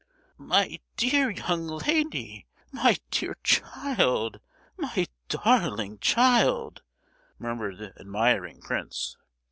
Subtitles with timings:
[0.39, 4.39] "My dear young lady—my dear child,
[4.75, 6.81] my darling child!"
[7.37, 9.15] murmured the admiring prince.